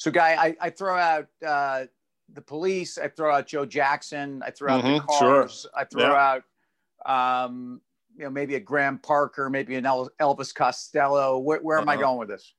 So, 0.00 0.10
guy, 0.10 0.30
I, 0.34 0.56
I 0.62 0.70
throw 0.70 0.96
out 0.96 1.26
uh, 1.46 1.84
the 2.32 2.40
police. 2.40 2.96
I 2.96 3.08
throw 3.08 3.34
out 3.34 3.46
Joe 3.46 3.66
Jackson. 3.66 4.42
I 4.42 4.50
throw 4.50 4.72
out 4.72 4.82
Mhm, 4.82 4.96
the 4.96 5.06
Cars. 5.06 5.60
sure. 5.60 5.70
I 5.76 5.84
throw 5.84 6.12
Yeah. 6.12 6.40
out, 7.06 7.44
um, 7.44 7.82
you 8.16 8.24
know, 8.24 8.30
maybe 8.30 8.54
a 8.54 8.60
Graham 8.60 8.96
Parker, 8.96 9.50
maybe 9.50 9.74
an 9.74 9.84
El- 9.84 10.08
Elvis 10.18 10.54
Costello. 10.54 11.36
Where, 11.36 11.58
where 11.58 11.76
am 11.78 11.86
I 11.90 11.96
Uh-huh. 11.96 12.02
going 12.04 12.18
with 12.18 12.28
this? 12.30 12.54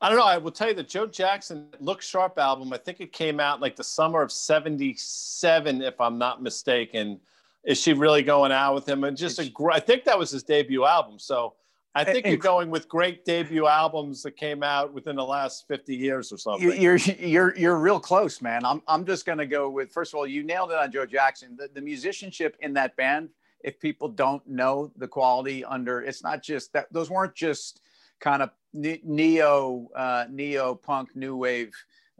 I 0.00 0.08
don't 0.08 0.16
know. 0.16 0.24
I 0.24 0.38
will 0.38 0.50
tell 0.50 0.68
you 0.68 0.74
the 0.74 0.82
Joe 0.82 1.06
Jackson 1.06 1.68
Look 1.78 2.00
Sharp 2.00 2.38
album. 2.38 2.72
I 2.72 2.78
think 2.78 3.02
it 3.02 3.12
came 3.12 3.38
out 3.38 3.60
like 3.60 3.76
the 3.76 3.84
summer 3.84 4.22
of 4.22 4.32
'77, 4.32 5.82
if 5.82 6.00
I'm 6.00 6.16
not 6.16 6.42
mistaken. 6.42 7.20
Is 7.64 7.78
she 7.78 7.92
really 7.92 8.22
going 8.22 8.50
out 8.50 8.74
with 8.74 8.88
him? 8.88 9.04
And 9.04 9.14
just 9.14 9.38
a 9.40 9.50
gr- 9.50 9.72
I 9.72 9.80
think 9.80 10.04
that 10.04 10.18
was 10.18 10.30
his 10.30 10.42
debut 10.42 10.86
album. 10.86 11.18
So 11.18 11.54
I 11.96 12.04
think 12.04 12.26
And- 12.26 12.32
you're 12.32 12.38
going 12.38 12.70
with 12.70 12.88
great 12.88 13.24
debut 13.24 13.66
albums 13.66 14.22
that 14.22 14.36
came 14.36 14.62
out 14.62 14.92
within 14.92 15.16
the 15.16 15.24
last 15.24 15.66
50 15.66 15.96
years 15.96 16.30
or 16.32 16.36
something. 16.38 16.62
You, 16.62 16.72
you're 16.74 16.96
you're 16.96 17.56
you're 17.56 17.78
real 17.78 17.98
close, 17.98 18.42
man. 18.42 18.64
I'm 18.64 18.82
I'm 18.86 19.04
just 19.06 19.24
gonna 19.24 19.46
go 19.46 19.70
with 19.70 19.90
first 19.92 20.12
of 20.12 20.18
all, 20.18 20.26
you 20.26 20.42
nailed 20.42 20.70
it 20.72 20.76
on 20.78 20.92
Joe 20.92 21.06
Jackson. 21.06 21.56
The, 21.56 21.68
the 21.72 21.80
musicianship 21.80 22.56
in 22.60 22.74
that 22.74 22.96
band. 22.96 23.30
If 23.64 23.80
people 23.80 24.08
don't 24.08 24.46
know 24.46 24.92
the 24.96 25.08
quality 25.08 25.64
under, 25.64 26.00
it's 26.02 26.22
not 26.22 26.40
just 26.42 26.72
that 26.74 26.92
those 26.92 27.10
weren't 27.10 27.34
just 27.34 27.80
kind 28.20 28.42
of 28.42 28.50
neo 28.72 29.88
uh, 29.96 30.26
neo 30.30 30.74
punk 30.74 31.16
new 31.16 31.36
wave 31.36 31.72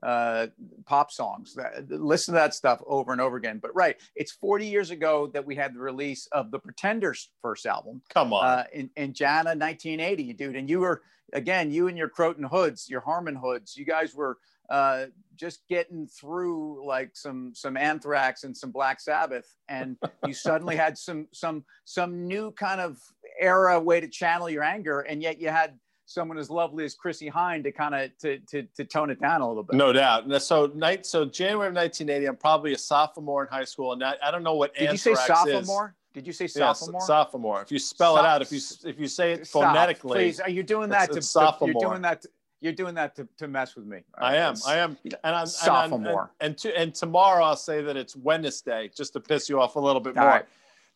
uh, 0.07 0.47
pop 0.85 1.11
songs. 1.11 1.55
That, 1.55 1.91
listen 1.91 2.33
to 2.35 2.41
that 2.41 2.55
stuff 2.55 2.81
over 2.87 3.11
and 3.11 3.21
over 3.21 3.37
again. 3.37 3.59
But 3.59 3.75
right, 3.75 3.97
it's 4.15 4.31
40 4.31 4.67
years 4.67 4.91
ago 4.91 5.29
that 5.35 5.45
we 5.45 5.57
had 5.57 5.75
the 5.75 5.81
release 5.81 6.29
of 6.31 6.53
the 6.53 6.61
Pretenders' 6.61 7.31
first 7.43 7.67
album 7.67 8.01
Come 8.15 8.33
on. 8.33 8.45
uh, 8.45 8.65
in, 8.73 8.89
in 8.97 9.13
Jana 9.13 9.51
1980, 9.51 10.33
dude. 10.35 10.55
And 10.55 10.71
you 10.71 10.79
were, 10.79 11.03
again, 11.33 11.73
you 11.73 11.89
and 11.89 11.99
your 11.99 12.09
Croton 12.09 12.45
hoods, 12.45 12.89
your 12.89 13.01
Harmon 13.01 13.35
hoods, 13.35 13.77
you 13.77 13.85
guys 13.85 14.15
were 14.15 14.39
uh, 14.71 15.07
just 15.35 15.67
getting 15.69 16.07
through 16.07 16.87
like 16.87 17.11
some 17.15 17.53
some 17.55 17.77
Anthrax 17.77 18.45
and 18.45 18.57
some 18.57 18.71
Black 18.71 19.01
Sabbath, 19.01 19.55
and 19.69 19.97
you 20.27 20.35
suddenly 20.35 20.77
had 20.77 20.97
some 20.99 21.29
some 21.33 21.65
some 21.85 22.27
new 22.27 22.51
kind 22.53 22.81
of 22.81 22.99
era 23.41 23.79
way 23.79 24.01
to 24.01 24.09
channel 24.09 24.49
your 24.51 24.63
anger, 24.63 25.01
and 25.01 25.23
yet 25.23 25.41
you 25.41 25.49
had 25.49 25.79
someone 26.07 26.39
as 26.39 26.49
lovely 26.49 26.85
as 26.85 26.95
Chrissie 26.95 27.31
Hynde 27.31 27.65
to 27.65 27.73
kind 27.73 27.95
of 27.95 28.17
to, 28.19 28.39
to 28.39 28.63
to 28.63 28.85
tone 28.85 29.11
it 29.11 29.21
down 29.21 29.41
a 29.43 29.49
little 29.49 29.63
bit. 29.63 29.77
No 29.77 29.93
doubt. 29.93 30.25
So 30.41 30.71
night. 30.75 31.05
So 31.05 31.25
January 31.27 31.69
of 31.69 31.75
1980. 31.75 32.27
I'm 32.27 32.37
probably 32.37 32.73
a 32.73 32.79
sophomore 32.79 33.43
in 33.45 33.49
high 33.51 33.65
school, 33.65 33.93
and 33.93 34.03
I, 34.03 34.15
I 34.23 34.31
don't 34.31 34.43
know 34.43 34.55
what 34.55 34.75
Did 34.75 34.93
you 34.93 34.97
say 34.97 35.11
Anthrax 35.11 35.47
is. 35.47 35.53
sophomore? 35.53 35.95
Did 36.15 36.27
you 36.27 36.33
say 36.33 36.49
Yeah, 36.57 36.71
s- 36.71 36.81
sophomore? 36.81 37.01
sophomore. 37.03 37.63
If 37.63 37.71
you 37.71 37.79
spell 37.79 38.17
it 38.17 38.25
out, 38.25 38.41
if 38.41 38.51
you 38.51 38.61
if 38.89 38.99
you 38.99 39.07
say 39.09 39.33
it 39.33 39.47
Stop, 39.47 39.65
phonetically, 39.65 40.15
please. 40.19 40.41
Are 40.41 40.49
you 40.49 40.63
doing 40.63 40.89
that 40.91 41.11
it's- 41.11 41.33
to, 41.33 41.41
it's 41.41 41.59
to- 41.59 41.67
You're 41.67 41.75
doing 41.75 42.03
that. 42.03 42.23
To, 42.23 42.29
you're 42.63 42.73
doing 42.73 42.95
that 42.95 43.15
to, 43.17 43.29
to 43.37 43.49
mess 43.49 43.77
with 43.77 43.85
me. 43.85 43.99
All 44.19 44.27
I 44.27 44.33
right, 44.33 44.39
am. 44.39 44.53
it's- 44.55 44.67
I 44.67 44.77
am. 44.79 44.97
And 45.25 45.37
I'm 45.37 45.47
sophomore. 45.47 46.31
And, 46.41 46.51
and, 46.53 46.59
to, 46.59 46.79
and 46.79 46.95
tomorrow 46.95 47.45
I'll 47.45 47.55
say 47.57 47.83
that 47.83 47.97
it's 47.99 48.17
Wednesday, 48.17 48.91
just 48.97 49.13
to 49.13 49.21
piss 49.21 49.49
you 49.51 49.61
off 49.61 49.77
a 49.77 49.81
little 49.81 50.01
bit 50.01 50.17
All 50.17 50.23
more. 50.25 50.33
right. 50.33 50.45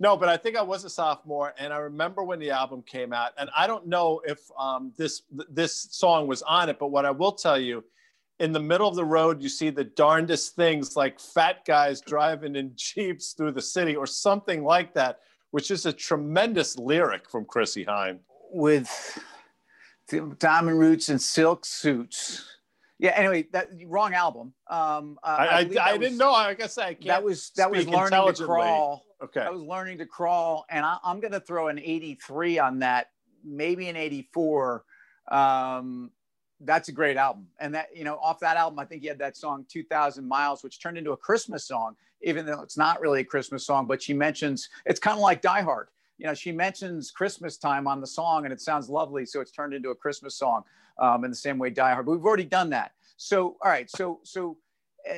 No, 0.02 0.16
but 0.16 0.30
I 0.30 0.38
think 0.38 0.56
I 0.56 0.62
was 0.62 0.84
a 0.84 0.90
sophomore, 0.90 1.52
and 1.58 1.74
I 1.74 1.76
remember 1.76 2.24
when 2.24 2.38
the 2.38 2.50
album 2.50 2.82
came 2.82 3.12
out. 3.12 3.32
And 3.38 3.50
I 3.54 3.66
don't 3.66 3.86
know 3.86 4.22
if 4.24 4.38
um, 4.58 4.92
this 4.96 5.22
this 5.50 5.88
song 5.90 6.26
was 6.26 6.40
on 6.42 6.70
it, 6.70 6.78
but 6.78 6.88
what 6.88 7.04
I 7.04 7.10
will 7.10 7.32
tell 7.32 7.60
you, 7.60 7.84
in 8.38 8.50
the 8.50 8.60
middle 8.60 8.88
of 8.88 8.96
the 8.96 9.04
road, 9.04 9.42
you 9.42 9.50
see 9.50 9.68
the 9.68 9.84
darndest 9.84 10.56
things 10.56 10.96
like 10.96 11.20
fat 11.20 11.66
guys 11.66 12.00
driving 12.00 12.56
in 12.56 12.72
jeeps 12.76 13.34
through 13.34 13.52
the 13.52 13.60
city, 13.60 13.94
or 13.94 14.06
something 14.06 14.64
like 14.64 14.94
that, 14.94 15.20
which 15.50 15.70
is 15.70 15.84
a 15.84 15.92
tremendous 15.92 16.78
lyric 16.78 17.28
from 17.30 17.44
Chrissie 17.44 17.84
Hynde. 17.84 18.20
with 18.50 18.88
diamond 20.38 20.78
roots 20.78 21.10
and 21.10 21.20
silk 21.20 21.66
suits. 21.66 22.49
Yeah. 23.00 23.12
Anyway, 23.16 23.46
that 23.52 23.70
wrong 23.86 24.12
album. 24.12 24.52
Um, 24.68 25.18
uh, 25.22 25.26
I, 25.26 25.48
I, 25.48 25.64
believe 25.64 25.78
I, 25.78 25.92
that 25.92 26.00
didn't 26.00 26.18
know. 26.18 26.32
I 26.32 26.52
guess 26.52 26.76
I 26.76 26.92
can't. 26.92 27.06
That 27.06 27.24
was 27.24 27.50
that 27.56 27.70
was 27.70 27.88
learning 27.88 28.34
to 28.34 28.44
crawl. 28.44 29.06
Okay. 29.22 29.40
I 29.40 29.48
was 29.48 29.62
learning 29.62 29.98
to 29.98 30.06
crawl, 30.06 30.66
and 30.68 30.84
I, 30.84 30.98
I'm 31.02 31.18
going 31.20 31.32
to 31.32 31.40
throw 31.40 31.68
an 31.68 31.78
83 31.78 32.58
on 32.58 32.78
that, 32.80 33.10
maybe 33.42 33.88
an 33.88 33.96
84. 33.96 34.84
Um, 35.30 36.10
that's 36.60 36.90
a 36.90 36.92
great 36.92 37.16
album, 37.16 37.46
and 37.58 37.74
that 37.74 37.88
you 37.94 38.04
know, 38.04 38.18
off 38.22 38.38
that 38.40 38.58
album, 38.58 38.78
I 38.78 38.84
think 38.84 39.00
he 39.00 39.08
had 39.08 39.18
that 39.18 39.34
song 39.34 39.64
2,000 39.70 40.28
Miles, 40.28 40.62
which 40.62 40.78
turned 40.78 40.98
into 40.98 41.12
a 41.12 41.16
Christmas 41.16 41.64
song, 41.64 41.96
even 42.20 42.44
though 42.44 42.60
it's 42.60 42.76
not 42.76 43.00
really 43.00 43.20
a 43.20 43.24
Christmas 43.24 43.64
song. 43.64 43.86
But 43.86 44.02
she 44.02 44.12
mentions 44.12 44.68
it's 44.84 45.00
kind 45.00 45.16
of 45.16 45.22
like 45.22 45.40
Die 45.40 45.62
Hard. 45.62 45.88
You 46.20 46.26
know, 46.26 46.34
she 46.34 46.52
mentions 46.52 47.10
Christmas 47.10 47.56
time 47.56 47.88
on 47.88 48.00
the 48.00 48.06
song, 48.06 48.44
and 48.44 48.52
it 48.52 48.60
sounds 48.60 48.90
lovely, 48.90 49.24
so 49.24 49.40
it's 49.40 49.50
turned 49.50 49.72
into 49.72 49.88
a 49.88 49.94
Christmas 49.94 50.34
song 50.34 50.64
um, 50.98 51.24
in 51.24 51.30
the 51.30 51.36
same 51.36 51.58
way 51.58 51.70
Die 51.70 51.90
Hard. 51.92 52.04
But 52.04 52.12
we've 52.12 52.24
already 52.24 52.44
done 52.44 52.68
that. 52.70 52.92
So, 53.16 53.56
all 53.62 53.70
right, 53.70 53.90
so 53.90 54.20
so 54.22 54.58
uh, 55.10 55.14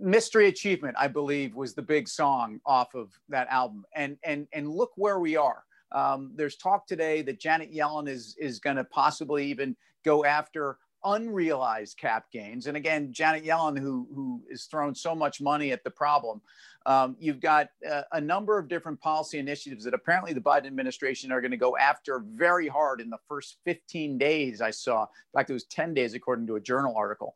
mystery 0.00 0.48
achievement 0.48 0.96
i 0.98 1.06
believe 1.06 1.54
was 1.54 1.74
the 1.74 1.82
big 1.82 2.08
song 2.08 2.58
off 2.64 2.94
of 2.94 3.12
that 3.28 3.46
album 3.48 3.84
and 3.94 4.16
and 4.24 4.48
and 4.52 4.68
look 4.68 4.90
where 4.96 5.20
we 5.20 5.36
are 5.36 5.62
um, 5.92 6.32
there's 6.34 6.56
talk 6.56 6.86
today 6.86 7.22
that 7.22 7.38
janet 7.38 7.72
yellen 7.72 8.08
is 8.08 8.34
is 8.40 8.58
going 8.58 8.76
to 8.76 8.84
possibly 8.84 9.44
even 9.44 9.76
go 10.04 10.24
after 10.24 10.78
unrealized 11.04 11.96
cap 11.96 12.26
gains. 12.32 12.66
And 12.66 12.76
again 12.76 13.12
janet 13.12 13.44
yellen 13.44 13.78
who 13.78 14.08
who 14.14 14.42
is 14.50 14.64
thrown 14.64 14.94
so 14.94 15.14
much 15.14 15.40
money 15.40 15.72
at 15.72 15.84
the 15.84 15.90
problem 15.90 16.40
um, 16.86 17.16
you've 17.20 17.40
got 17.40 17.68
uh, 17.90 18.02
a 18.12 18.20
number 18.20 18.58
of 18.58 18.66
different 18.68 18.98
policy 19.00 19.38
initiatives 19.38 19.84
that 19.84 19.94
apparently 19.94 20.32
the 20.32 20.40
biden 20.40 20.66
administration 20.66 21.30
are 21.32 21.40
going 21.40 21.50
to 21.50 21.56
go 21.56 21.76
after 21.76 22.24
very 22.34 22.68
hard 22.68 23.00
in 23.00 23.10
the 23.10 23.18
first 23.28 23.58
15 23.64 24.18
days 24.18 24.60
i 24.60 24.70
saw. 24.70 25.02
In 25.02 25.38
fact 25.38 25.50
it 25.50 25.54
was 25.54 25.64
10 25.64 25.94
days 25.94 26.14
according 26.14 26.46
to 26.46 26.56
a 26.56 26.60
journal 26.60 26.94
article. 26.96 27.34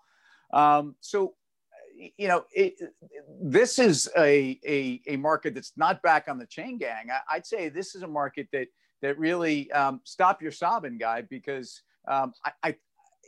Um, 0.52 0.94
so 1.00 1.34
you 2.16 2.28
know, 2.28 2.44
it, 2.52 2.74
this 3.40 3.78
is 3.78 4.10
a, 4.16 4.58
a, 4.66 5.00
a 5.06 5.16
market 5.16 5.54
that's 5.54 5.72
not 5.76 6.02
back 6.02 6.26
on 6.28 6.38
the 6.38 6.46
chain 6.46 6.78
gang. 6.78 7.08
I, 7.10 7.36
would 7.36 7.46
say 7.46 7.68
this 7.68 7.94
is 7.94 8.02
a 8.02 8.06
market 8.06 8.48
that 8.52 8.68
that 9.02 9.18
really 9.18 9.70
um, 9.72 10.00
stop 10.04 10.40
your 10.40 10.50
sobbing, 10.50 10.96
guy, 10.96 11.22
because 11.22 11.82
um, 12.08 12.32
I, 12.62 12.74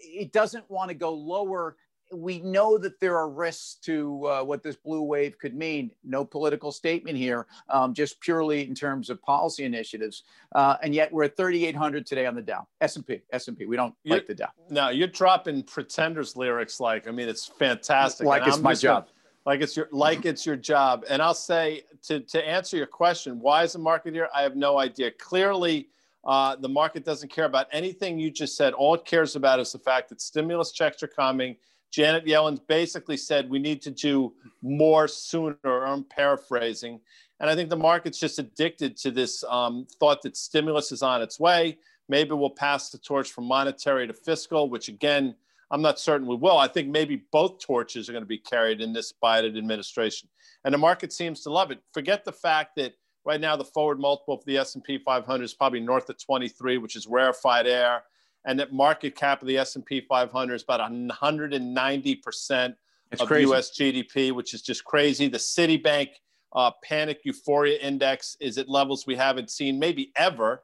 it 0.01 0.33
doesn't 0.33 0.69
want 0.71 0.89
to 0.91 0.95
go 0.95 1.13
lower. 1.13 1.77
We 2.13 2.39
know 2.39 2.79
that 2.79 3.01
there 3.01 3.17
are 3.17 3.29
risks 3.29 3.75
to 3.83 4.25
uh, 4.27 4.45
what 4.45 4.63
this 4.63 4.77
blue 4.77 5.03
wave 5.03 5.37
could 5.39 5.57
mean. 5.57 5.91
No 6.05 6.25
political 6.25 6.71
statement 6.71 7.17
here, 7.19 7.47
um, 7.69 7.95
just 7.95 8.21
purely 8.21 8.65
in 8.65 8.77
terms 8.77 9.11
of 9.11 9.21
policy 9.23 9.65
initiatives. 9.65 10.23
Uh, 10.55 10.77
and 10.85 10.95
yet 10.95 11.13
we're 11.13 11.25
at 11.25 11.37
3,800 11.37 12.07
today 12.07 12.25
on 12.27 12.37
the 12.37 12.43
Dow. 12.43 12.69
S&P, 12.81 13.23
S&P. 13.33 13.67
We 13.67 13.75
don't 13.75 13.93
You- 14.05 14.13
like 14.13 14.27
the 14.29 14.37
Dow. 14.37 14.51
Now 14.71 14.91
you're 14.91 15.09
dropping 15.09 15.65
pretenders 15.65 16.37
lyrics 16.37 16.79
like 16.79 17.09
I 17.09 17.11
mean 17.11 17.29
it's 17.29 17.47
fantastic. 17.47 18.25
Like 18.25 18.43
And 18.43 18.49
it's 18.51 18.57
I'm 18.59 18.63
my 18.63 18.73
just 18.73 18.85
gonna- 18.85 19.01
job. 19.01 19.09
like 19.45 19.61
it's 19.61 19.77
your 19.77 19.89
like 19.91 20.25
it's 20.25 20.47
your 20.47 20.57
job. 20.57 21.05
And 21.09 21.21
I'll 21.21 21.35
say 21.35 21.83
to 22.05 22.21
to 22.21 22.49
answer 22.49 22.77
your 22.77 22.87
question, 22.87 23.41
why 23.41 23.65
is 23.65 23.73
the 23.73 23.81
market 23.81 24.15
here? 24.15 24.29
I 24.33 24.43
have 24.43 24.55
no 24.55 24.79
idea. 24.79 25.11
Clearly, 25.11 25.89
uh, 26.27 26.57
the 26.57 26.69
market 26.69 27.05
doesn't 27.05 27.31
care 27.31 27.45
about 27.45 27.69
anything 27.73 28.19
you 28.19 28.31
just 28.31 28.57
said. 28.57 28.73
All 28.73 28.95
it 28.95 29.05
cares 29.05 29.37
about 29.37 29.61
is 29.61 29.73
the 29.73 29.79
fact 29.79 30.09
that 30.09 30.21
stimulus 30.21 30.73
checks 30.73 31.03
are 31.03 31.09
coming. 31.09 31.57
Janet 31.93 32.27
Yellen 32.27 32.61
basically 32.67 33.17
said 33.17 33.49
we 33.49 33.61
need 33.61 33.81
to 33.83 33.93
do 33.93 34.35
more 34.61 35.07
sooner. 35.07 35.57
I'm 35.65 36.03
paraphrasing. 36.05 37.01
And 37.39 37.49
I 37.49 37.55
think 37.55 37.71
the 37.71 37.77
market's 37.77 38.19
just 38.19 38.39
addicted 38.41 38.97
to 38.99 39.11
this 39.11 39.45
um, 39.49 39.87
thought 40.01 40.21
that 40.23 40.37
stimulus 40.37 40.91
is 40.91 41.03
on 41.03 41.23
its 41.23 41.39
way. 41.39 41.79
Maybe 42.09 42.33
we'll 42.33 42.51
pass 42.51 42.91
the 42.91 42.99
torch 42.99 43.31
from 43.31 43.45
monetary 43.45 44.07
to 44.07 44.13
fiscal, 44.13 44.69
which 44.69 44.89
again, 44.89 45.35
I'm 45.71 45.83
not 45.83 45.99
certain 45.99 46.27
we 46.27 46.37
will. 46.37 46.59
I 46.59 46.69
think 46.69 46.89
maybe 46.89 47.25
both 47.33 47.59
torches 47.61 48.09
are 48.09 48.13
going 48.13 48.23
to 48.23 48.29
be 48.29 48.39
carried 48.39 48.81
in 48.81 48.93
this 48.93 49.13
Biden 49.23 49.59
administration, 49.59 50.29
and 50.65 50.73
the 50.73 50.79
market 50.79 51.13
seems 51.13 51.41
to 51.43 51.51
love 51.51 51.73
it. 51.73 51.81
Forget 51.93 52.25
the 52.25 52.33
fact 52.33 52.77
that 52.77 52.95
right 53.27 53.41
now 53.41 53.57
the 53.57 53.65
forward 53.65 53.99
multiple 54.01 54.39
for 54.39 54.45
the 54.45 54.57
S&P 54.59 54.99
500 54.99 55.45
is 55.45 55.55
probably 55.55 55.81
north 55.81 56.09
of 56.09 56.23
23, 56.23 56.79
which 56.79 56.97
is 56.97 57.07
rarefied 57.07 57.67
air, 57.67 58.05
and 58.45 58.59
that 58.59 58.73
market 58.73 59.15
cap 59.15 59.43
of 59.43 59.49
the 59.49 59.59
S&P 59.59 60.01
500 60.01 60.55
is 60.55 60.63
about 60.63 60.81
190 60.81 62.15
percent 62.17 62.75
of 63.21 63.29
crazy. 63.29 63.43
U.S. 63.49 63.71
GDP, 63.71 64.33
which 64.33 64.55
is 64.55 64.63
just 64.63 64.85
crazy. 64.85 65.29
The 65.29 65.39
Citibank 65.39 66.09
uh, 66.55 66.71
panic 66.83 67.21
euphoria 67.25 67.79
index 67.79 68.37
is 68.41 68.59
at 68.59 68.69
levels 68.69 69.07
we 69.07 69.17
haven't 69.17 69.51
seen 69.51 69.79
maybe 69.79 70.13
ever. 70.17 70.63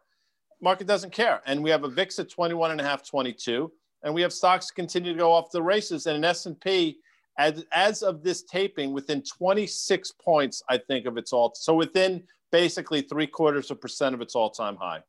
Market 0.60 0.86
doesn't 0.86 1.12
care, 1.12 1.42
and 1.46 1.62
we 1.62 1.70
have 1.70 1.84
a 1.84 1.88
VIX 1.88 2.18
at 2.20 2.30
21 2.30 2.70
and 2.70 2.80
a 2.80 2.84
half, 2.84 3.06
22 3.06 3.70
and 4.02 4.14
we 4.14 4.22
have 4.22 4.32
stocks 4.32 4.70
continue 4.70 5.12
to 5.12 5.18
go 5.18 5.32
off 5.32 5.50
the 5.50 5.62
races. 5.62 6.06
And 6.06 6.16
an 6.16 6.24
S&P, 6.24 6.98
as, 7.38 7.64
as 7.72 8.02
of 8.02 8.22
this 8.22 8.42
taping, 8.42 8.92
within 8.92 9.22
26 9.22 10.12
points, 10.12 10.62
I 10.68 10.78
think, 10.78 11.06
of 11.06 11.16
its 11.16 11.32
all. 11.32 11.52
So 11.54 11.74
within 11.74 12.24
basically 12.52 13.02
three 13.02 13.26
quarters 13.26 13.70
of 13.70 13.80
percent 13.80 14.14
of 14.14 14.20
its 14.20 14.36
all-time 14.36 14.76
high. 14.76 15.02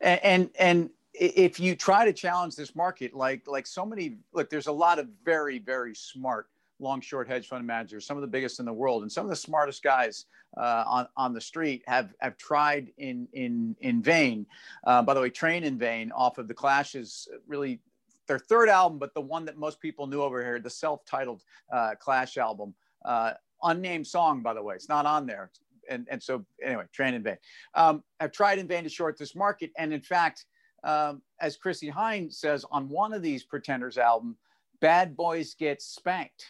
and 0.00 0.20
and, 0.22 0.50
and 0.58 0.90
if 1.12 1.58
you 1.58 1.74
try 1.74 2.04
to 2.04 2.12
challenge 2.12 2.54
this 2.54 2.76
market 2.76 3.14
like 3.14 3.48
like 3.48 3.66
so 3.66 3.84
many 3.84 4.18
look 4.32 4.48
there's 4.50 4.68
a 4.68 4.72
lot 4.72 4.98
of 4.98 5.08
very 5.24 5.58
very 5.58 5.94
smart 5.94 6.48
long 6.78 7.00
short 7.00 7.26
hedge 7.26 7.48
fund 7.48 7.66
managers 7.66 8.06
some 8.06 8.18
of 8.18 8.20
the 8.20 8.26
biggest 8.28 8.60
in 8.60 8.66
the 8.66 8.72
world 8.72 9.02
and 9.02 9.10
some 9.10 9.24
of 9.24 9.30
the 9.30 9.36
smartest 9.36 9.82
guys 9.82 10.26
uh, 10.58 10.84
on 10.86 11.08
on 11.16 11.32
the 11.32 11.40
street 11.40 11.82
have 11.86 12.12
have 12.20 12.36
tried 12.36 12.92
in 12.98 13.26
in 13.32 13.74
in 13.80 14.02
vain 14.02 14.46
uh, 14.86 15.02
by 15.02 15.14
the 15.14 15.20
way 15.20 15.30
train 15.30 15.64
in 15.64 15.78
vain 15.78 16.12
off 16.12 16.36
of 16.36 16.46
the 16.48 16.54
Clash's 16.54 17.28
really 17.46 17.80
their 18.26 18.38
third 18.38 18.68
album, 18.68 18.98
but 18.98 19.14
the 19.14 19.20
one 19.20 19.44
that 19.44 19.56
most 19.56 19.80
people 19.80 20.06
knew 20.06 20.20
over 20.20 20.42
here, 20.42 20.58
the 20.58 20.70
self-titled 20.70 21.42
uh, 21.72 21.94
Clash 21.98 22.36
album. 22.36 22.74
Uh, 23.04 23.32
unnamed 23.62 24.06
song, 24.06 24.42
by 24.42 24.52
the 24.52 24.62
way, 24.62 24.74
it's 24.74 24.88
not 24.88 25.06
on 25.06 25.26
there. 25.26 25.50
And, 25.88 26.06
and 26.10 26.22
so 26.22 26.44
anyway, 26.62 26.84
train 26.92 27.14
in 27.14 27.22
vain. 27.22 27.36
Um, 27.74 28.02
I've 28.20 28.32
tried 28.32 28.58
in 28.58 28.68
vain 28.68 28.84
to 28.84 28.90
short 28.90 29.18
this 29.18 29.34
market. 29.34 29.70
And 29.78 29.92
in 29.92 30.00
fact, 30.00 30.44
um, 30.84 31.22
as 31.40 31.56
Chrissie 31.56 31.90
Hynde 31.90 32.32
says 32.32 32.64
on 32.70 32.88
one 32.88 33.12
of 33.12 33.22
these 33.22 33.44
Pretenders 33.44 33.98
album, 33.98 34.36
bad 34.80 35.16
boys 35.16 35.54
get 35.54 35.82
spanked. 35.82 36.44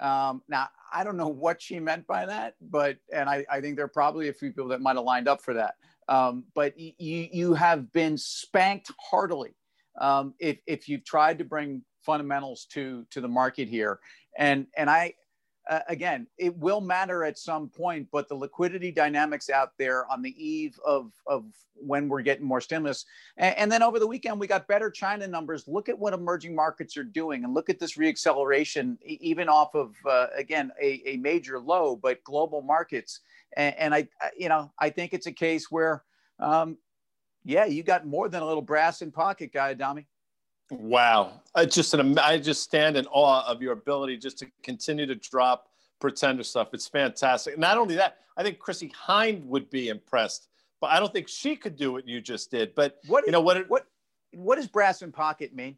Um, 0.00 0.42
now, 0.48 0.68
I 0.92 1.04
don't 1.04 1.16
know 1.16 1.28
what 1.28 1.60
she 1.60 1.78
meant 1.78 2.06
by 2.06 2.26
that, 2.26 2.54
but, 2.60 2.96
and 3.12 3.28
I, 3.28 3.44
I 3.50 3.60
think 3.60 3.76
there 3.76 3.84
are 3.84 3.88
probably 3.88 4.28
a 4.28 4.32
few 4.32 4.50
people 4.50 4.68
that 4.68 4.80
might 4.80 4.96
have 4.96 5.04
lined 5.04 5.28
up 5.28 5.42
for 5.42 5.54
that. 5.54 5.74
Um, 6.08 6.44
but 6.54 6.78
you, 6.78 6.94
you 6.98 7.54
have 7.54 7.92
been 7.92 8.16
spanked 8.16 8.90
heartily 8.98 9.54
um, 10.00 10.34
if, 10.40 10.58
if 10.66 10.88
you've 10.88 11.04
tried 11.04 11.38
to 11.38 11.44
bring 11.44 11.82
fundamentals 12.04 12.66
to, 12.72 13.06
to 13.10 13.20
the 13.20 13.28
market 13.28 13.68
here. 13.68 14.00
And, 14.38 14.66
and 14.76 14.88
I, 14.88 15.14
uh, 15.70 15.80
again, 15.88 16.26
it 16.36 16.54
will 16.58 16.80
matter 16.80 17.22
at 17.24 17.38
some 17.38 17.68
point, 17.68 18.08
but 18.10 18.28
the 18.28 18.34
liquidity 18.34 18.90
dynamics 18.90 19.48
out 19.48 19.70
there 19.78 20.04
on 20.10 20.20
the 20.20 20.34
eve 20.36 20.78
of, 20.84 21.12
of 21.28 21.44
when 21.76 22.08
we're 22.08 22.22
getting 22.22 22.44
more 22.44 22.60
stimulus. 22.60 23.06
And, 23.36 23.56
and, 23.56 23.72
then 23.72 23.80
over 23.80 24.00
the 24.00 24.06
weekend, 24.06 24.40
we 24.40 24.48
got 24.48 24.66
better 24.66 24.90
China 24.90 25.28
numbers. 25.28 25.68
Look 25.68 25.88
at 25.88 25.96
what 25.96 26.12
emerging 26.12 26.56
markets 26.56 26.96
are 26.96 27.04
doing 27.04 27.44
and 27.44 27.54
look 27.54 27.70
at 27.70 27.78
this 27.78 27.96
reacceleration, 27.96 29.00
even 29.02 29.48
off 29.48 29.76
of, 29.76 29.94
uh, 30.04 30.26
again, 30.36 30.72
a, 30.82 31.02
a, 31.06 31.16
major 31.18 31.60
low, 31.60 31.94
but 31.94 32.22
global 32.24 32.62
markets. 32.62 33.20
And, 33.56 33.76
and 33.78 33.94
I, 33.94 34.08
you 34.36 34.48
know, 34.48 34.72
I 34.76 34.90
think 34.90 35.14
it's 35.14 35.26
a 35.26 35.32
case 35.32 35.70
where, 35.70 36.02
um, 36.40 36.78
yeah, 37.44 37.66
you 37.66 37.84
got 37.84 38.04
more 38.04 38.28
than 38.28 38.42
a 38.42 38.46
little 38.46 38.60
brass 38.60 39.02
in 39.02 39.12
pocket, 39.12 39.52
guy, 39.52 39.76
Dami. 39.76 40.06
Wow. 40.70 41.40
I 41.54 41.64
just 41.66 41.92
an, 41.94 42.18
I 42.18 42.38
just 42.38 42.62
stand 42.62 42.96
in 42.96 43.06
awe 43.06 43.44
of 43.46 43.60
your 43.60 43.72
ability 43.72 44.16
just 44.16 44.38
to 44.38 44.46
continue 44.62 45.06
to 45.06 45.14
drop 45.14 45.68
pretender 46.00 46.42
stuff. 46.42 46.68
It's 46.72 46.88
fantastic. 46.88 47.58
Not 47.58 47.76
only 47.76 47.96
that, 47.96 48.18
I 48.36 48.42
think 48.42 48.58
Chrissie 48.58 48.92
Hynde 49.06 49.44
would 49.44 49.68
be 49.70 49.88
impressed, 49.88 50.48
but 50.80 50.90
I 50.90 50.98
don't 50.98 51.12
think 51.12 51.28
she 51.28 51.56
could 51.56 51.76
do 51.76 51.92
what 51.92 52.08
you 52.08 52.20
just 52.20 52.50
did. 52.50 52.74
But 52.74 52.98
what 53.06 53.26
you 53.26 53.32
know 53.32 53.40
what 53.40 53.56
it, 53.56 53.68
what 53.68 53.86
what 54.32 54.56
does 54.56 54.68
brass 54.68 55.02
in 55.02 55.12
pocket 55.12 55.54
mean? 55.54 55.76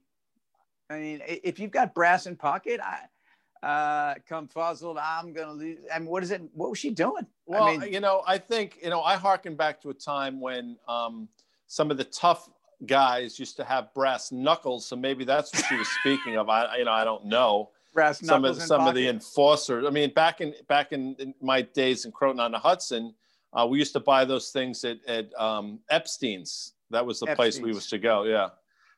I 0.90 0.98
mean, 0.98 1.22
if 1.26 1.58
you've 1.58 1.70
got 1.70 1.94
brass 1.94 2.26
in 2.26 2.36
pocket, 2.36 2.80
I 2.80 3.66
uh, 3.66 4.14
come 4.28 4.48
fuzzled, 4.48 4.98
I'm 4.98 5.32
gonna 5.32 5.52
lose. 5.52 5.78
I 5.92 5.98
mean, 5.98 6.08
what 6.08 6.22
is 6.22 6.30
it? 6.30 6.42
What 6.54 6.70
was 6.70 6.78
she 6.78 6.90
doing? 6.90 7.26
Well, 7.46 7.64
I 7.64 7.76
mean, 7.78 7.92
you 7.92 8.00
know, 8.00 8.22
I 8.26 8.38
think 8.38 8.78
you 8.82 8.90
know, 8.90 9.02
I 9.02 9.16
harken 9.16 9.56
back 9.56 9.80
to 9.82 9.90
a 9.90 9.94
time 9.94 10.40
when 10.40 10.76
um, 10.86 11.28
some 11.66 11.90
of 11.90 11.96
the 11.96 12.04
tough 12.04 12.50
guys 12.86 13.38
used 13.38 13.56
to 13.56 13.64
have 13.64 13.92
brass 13.94 14.32
knuckles, 14.32 14.86
so 14.86 14.96
maybe 14.96 15.24
that's 15.24 15.52
what 15.52 15.64
she 15.66 15.76
was 15.76 15.88
speaking 16.00 16.36
of. 16.36 16.48
I, 16.48 16.78
you 16.78 16.84
know, 16.84 16.92
I 16.92 17.04
don't 17.04 17.26
know. 17.26 17.70
Brass 17.94 18.20
some 18.20 18.44
of 18.44 18.60
some 18.60 18.80
pocket. 18.80 18.90
of 18.90 18.94
the 18.96 19.08
enforcers. 19.08 19.84
I 19.86 19.90
mean, 19.90 20.12
back 20.14 20.40
in 20.40 20.54
back 20.68 20.92
in, 20.92 21.14
in 21.18 21.34
my 21.42 21.62
days 21.62 22.04
in 22.04 22.12
Croton 22.12 22.40
on 22.40 22.52
the 22.52 22.58
Hudson, 22.58 23.14
uh, 23.52 23.66
we 23.68 23.78
used 23.78 23.92
to 23.92 24.00
buy 24.00 24.24
those 24.24 24.50
things 24.50 24.84
at, 24.84 24.98
at 25.06 25.32
um, 25.38 25.78
Epstein's. 25.90 26.72
That 26.90 27.04
was 27.04 27.20
the 27.20 27.26
Epstein's. 27.26 27.36
place 27.36 27.60
we 27.60 27.72
used 27.72 27.90
to 27.90 27.98
go. 27.98 28.24
Yeah. 28.24 28.48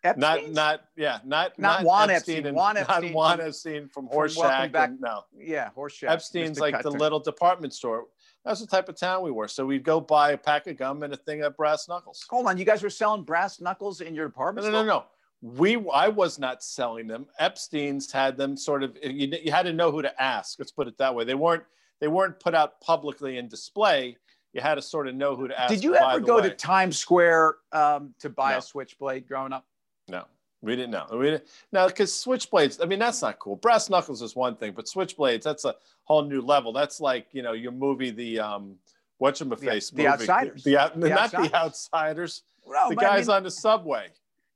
Epstein's? 0.04 0.54
Not, 0.54 0.54
not, 0.54 0.80
yeah, 0.96 1.18
not, 1.24 1.58
not, 1.58 1.80
not 1.80 1.84
Juan 1.84 2.10
Epstein, 2.10 2.36
Epstein 2.36 2.46
and, 2.46 2.56
Juan 2.56 2.76
Epstein, 2.76 3.02
not 3.02 3.14
Juan 3.14 3.40
Epstein 3.40 3.88
from 3.88 4.08
Horshack. 4.08 4.70
Back, 4.70 4.90
and, 4.90 5.00
no, 5.00 5.22
yeah, 5.36 5.70
Horshack. 5.76 6.10
Epstein's 6.10 6.58
Mr. 6.58 6.60
like 6.60 6.74
Kotter. 6.74 6.82
the 6.82 6.90
little 6.90 7.20
department 7.20 7.72
store. 7.72 8.06
That's 8.44 8.60
the 8.60 8.66
type 8.66 8.88
of 8.88 8.96
town 8.96 9.22
we 9.22 9.30
were. 9.30 9.48
So 9.48 9.64
we'd 9.64 9.84
go 9.84 10.00
buy 10.00 10.32
a 10.32 10.38
pack 10.38 10.66
of 10.66 10.76
gum 10.76 11.02
and 11.02 11.14
a 11.14 11.16
thing 11.16 11.42
of 11.42 11.56
brass 11.56 11.88
knuckles. 11.88 12.24
Hold 12.28 12.46
on, 12.46 12.58
you 12.58 12.64
guys 12.64 12.82
were 12.82 12.90
selling 12.90 13.22
brass 13.22 13.60
knuckles 13.60 14.00
in 14.00 14.14
your 14.14 14.26
apartment? 14.26 14.66
No, 14.66 14.72
no, 14.72 14.82
no, 14.82 14.88
no. 14.88 15.04
We, 15.40 15.76
I 15.92 16.08
was 16.08 16.38
not 16.38 16.62
selling 16.62 17.06
them. 17.06 17.26
Epstein's 17.38 18.10
had 18.10 18.36
them 18.36 18.56
sort 18.56 18.82
of. 18.82 18.96
You, 19.02 19.32
you 19.42 19.52
had 19.52 19.64
to 19.64 19.72
know 19.72 19.90
who 19.90 20.00
to 20.02 20.22
ask. 20.22 20.58
Let's 20.58 20.72
put 20.72 20.88
it 20.88 20.96
that 20.98 21.14
way. 21.14 21.24
They 21.24 21.34
weren't. 21.34 21.64
They 22.00 22.08
weren't 22.08 22.40
put 22.40 22.54
out 22.54 22.80
publicly 22.80 23.38
in 23.38 23.48
display. 23.48 24.16
You 24.52 24.60
had 24.60 24.76
to 24.76 24.82
sort 24.82 25.08
of 25.08 25.14
know 25.14 25.36
who 25.36 25.48
to 25.48 25.60
ask. 25.60 25.72
Did 25.72 25.82
you 25.82 25.96
ever 25.96 26.20
go 26.20 26.36
way. 26.36 26.48
to 26.48 26.50
Times 26.50 26.98
Square 26.98 27.56
um, 27.72 28.14
to 28.20 28.30
buy 28.30 28.52
no. 28.52 28.58
a 28.58 28.62
switchblade 28.62 29.26
growing 29.26 29.52
up? 29.52 29.66
No. 30.08 30.24
We 30.64 30.76
didn't 30.76 30.90
know. 30.90 31.06
We 31.12 31.26
didn't 31.26 31.44
now 31.72 31.86
because 31.86 32.12
switchblades. 32.12 32.82
I 32.82 32.86
mean, 32.86 32.98
that's 32.98 33.22
not 33.22 33.38
cool. 33.38 33.56
Brass 33.56 33.90
knuckles 33.90 34.22
is 34.22 34.34
one 34.34 34.56
thing, 34.56 34.72
but 34.72 34.86
switchblades 34.86 35.42
that's 35.42 35.64
a 35.64 35.74
whole 36.04 36.22
new 36.22 36.40
level. 36.40 36.72
That's 36.72 37.00
like 37.00 37.26
you 37.32 37.42
know 37.42 37.52
your 37.52 37.72
movie, 37.72 38.10
the 38.10 38.40
um, 38.40 38.76
what's 39.18 39.40
your 39.40 39.56
face 39.56 39.90
the, 39.90 39.96
the 39.96 40.06
Outsiders. 40.08 40.64
The, 40.64 40.70
the, 40.94 41.00
the 41.00 41.08
not 41.08 41.18
outsiders. 41.34 41.50
the 41.50 41.56
Outsiders. 41.56 42.42
No, 42.66 42.88
the 42.88 42.96
guys 42.96 43.28
I 43.28 43.32
mean, 43.32 43.36
on 43.36 43.42
the 43.44 43.50
subway. 43.50 44.08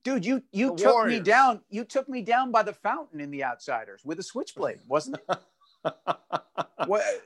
Dude, 0.04 0.24
you 0.24 0.42
you 0.52 0.74
took 0.76 0.94
Warriors. 0.94 1.18
me 1.18 1.24
down. 1.24 1.60
You 1.68 1.84
took 1.84 2.08
me 2.08 2.22
down 2.22 2.50
by 2.50 2.62
the 2.62 2.72
fountain 2.72 3.20
in 3.20 3.30
the 3.30 3.44
Outsiders 3.44 4.02
with 4.04 4.18
a 4.18 4.22
switchblade, 4.22 4.78
wasn't 4.86 5.18
it? 5.28 5.38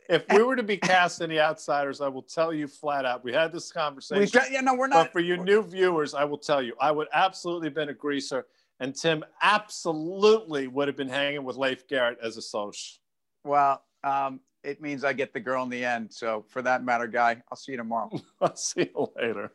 if 0.09 0.25
we 0.31 0.43
were 0.43 0.57
to 0.57 0.63
be 0.63 0.77
cast 0.77 1.21
in 1.21 1.31
the 1.31 1.41
outsiders, 1.41 2.01
I 2.01 2.09
will 2.09 2.23
tell 2.23 2.53
you 2.53 2.67
flat 2.67 3.05
out. 3.05 3.25
We 3.25 3.33
had 3.33 3.53
this 3.53 3.73
conversation. 3.73 4.29
Got, 4.33 4.51
yeah, 4.51 4.61
no, 4.61 4.75
we're 4.75 4.89
not. 4.89 5.07
But 5.07 5.13
for 5.13 5.21
you 5.21 5.37
new 5.37 5.63
viewers, 5.63 6.15
I 6.15 6.25
will 6.25 6.39
tell 6.39 6.63
you, 6.63 6.75
I 6.81 6.91
would 6.91 7.09
absolutely 7.13 7.69
have 7.69 7.75
been 7.75 7.89
a 7.89 7.95
greaser 7.95 8.47
and 8.83 8.97
Tim 8.97 9.25
absolutely 9.41 10.67
would 10.67 10.89
have 10.89 10.97
been 10.97 11.09
hanging 11.09 11.45
with 11.45 11.57
Leif 11.57 11.87
Garrett 11.87 12.19
as 12.21 12.37
a 12.37 12.43
social. 12.43 12.99
Well, 13.45 13.81
um, 14.03 14.41
it 14.65 14.83
means 14.83 15.05
I 15.05 15.13
get 15.13 15.33
the 15.33 15.39
girl 15.39 15.63
in 15.63 15.71
the 15.71 15.85
end. 15.85 16.13
So 16.13 16.45
for 16.49 16.63
that 16.63 16.85
matter, 16.85 17.07
guy, 17.07 17.41
I'll 17.49 17.57
see 17.57 17.73
you 17.73 17.79
tomorrow. 17.79 18.11
I'll 18.41 18.57
see 18.57 18.91
you 18.93 19.13
later. 19.17 19.53